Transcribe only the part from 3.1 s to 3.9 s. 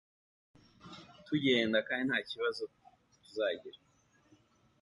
tuzagira"